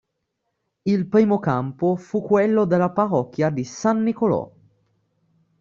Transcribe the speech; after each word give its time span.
Il 0.85 1.05
primo 1.07 1.37
campo 1.37 1.95
fu 1.95 2.23
quello 2.23 2.65
della 2.65 2.89
Parrocchia 2.89 3.51
di 3.51 3.63
San 3.63 4.01
Nicolò. 4.01 4.51